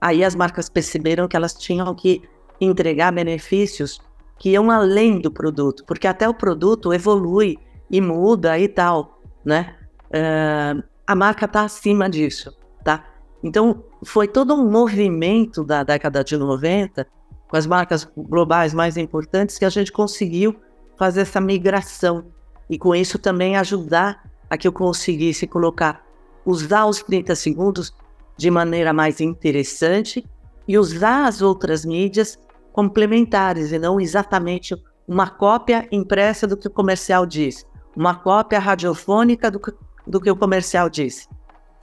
[0.00, 2.22] Aí as marcas perceberam que elas tinham que
[2.60, 4.00] entregar benefícios
[4.38, 7.58] que iam além do produto, porque até o produto evolui
[7.90, 9.74] e muda e tal, né?
[10.08, 13.04] Uh, a marca está acima disso, tá?
[13.42, 17.06] Então foi todo um movimento da década de 90
[17.48, 20.56] com as marcas globais mais importantes que a gente conseguiu
[20.96, 22.26] fazer essa migração
[22.68, 26.04] e com isso também ajudar a que eu conseguisse colocar,
[26.44, 27.94] usar os 30 segundos
[28.36, 30.24] de maneira mais interessante
[30.66, 32.38] e usar as outras mídias
[32.72, 34.76] complementares e não exatamente
[35.06, 39.72] uma cópia impressa do que o comercial diz, uma cópia radiofônica do que,
[40.06, 41.28] do que o comercial diz,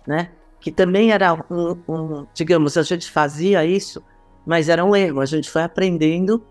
[0.07, 0.31] né?
[0.59, 4.03] Que também era um, um, digamos, a gente fazia isso
[4.45, 5.21] mas era um erro.
[5.21, 6.43] A gente foi aprendendo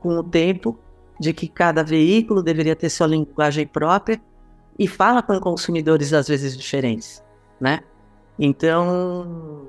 [0.00, 0.78] com o tempo
[1.20, 4.20] de que cada veículo deveria ter sua linguagem própria
[4.78, 7.22] e fala com consumidores às vezes diferentes,
[7.60, 7.80] né?
[8.38, 9.68] Então,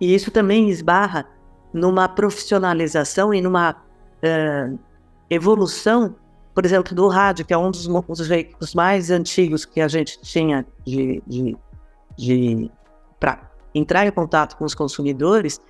[0.00, 1.26] e isso também esbarra
[1.72, 4.78] numa profissionalização e numa uh,
[5.28, 6.14] evolução,
[6.54, 10.18] por exemplo, do rádio, que é um dos, dos veículos mais antigos que a gente
[10.22, 11.56] tinha de, de,
[12.16, 12.70] de
[13.18, 15.60] para entrar em contato com os consumidores,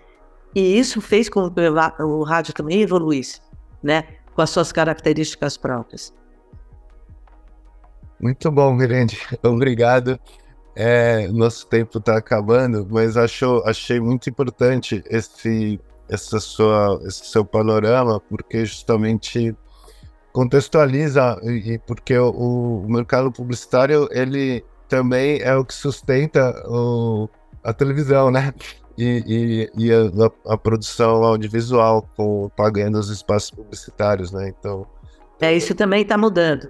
[0.56, 1.60] e isso fez com que
[2.00, 3.42] o rádio também evoluísse,
[3.82, 4.04] né,
[4.34, 6.14] com as suas características próprias.
[8.18, 9.20] Muito bom, Mirende.
[9.44, 10.18] Obrigado.
[10.74, 15.78] É, nosso tempo está acabando, mas achei muito importante esse,
[16.08, 19.54] essa sua, esse seu panorama, porque justamente
[20.32, 22.30] contextualiza e porque o,
[22.82, 27.28] o mercado publicitário ele também é o que sustenta o,
[27.62, 28.54] a televisão, né?
[28.98, 34.48] E, e, e a, a, produção audiovisual com pagando os espaços publicitários, né?
[34.48, 34.86] Então
[35.40, 36.68] é isso também está mudando.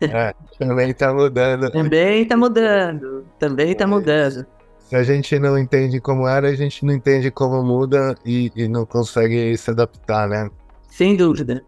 [0.00, 1.70] É, também está mudando.
[1.70, 3.24] Também está mudando.
[3.38, 4.44] Também está mudando.
[4.80, 8.66] Se a gente não entende como era, a gente não entende como muda e, e
[8.66, 10.50] não consegue se adaptar, né?
[10.88, 11.62] Sem dúvida.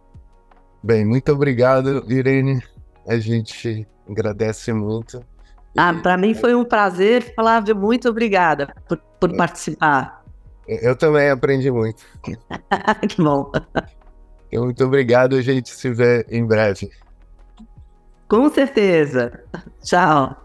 [0.83, 2.63] Bem, muito obrigado, Irene.
[3.07, 5.23] A gente agradece muito.
[5.77, 7.35] Ah, para mim foi um prazer.
[7.35, 10.25] Flávio, muito obrigada por, por participar.
[10.67, 12.05] Eu também aprendi muito.
[13.09, 13.51] que bom.
[14.53, 16.91] Muito obrigado, a gente se vê em breve.
[18.29, 19.43] Com certeza.
[19.83, 20.37] Tchau.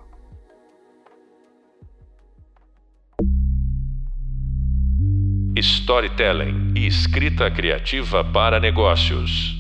[5.58, 9.55] Storytelling e escrita criativa para negócios.